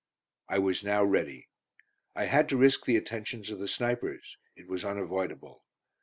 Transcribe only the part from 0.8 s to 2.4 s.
now ready. I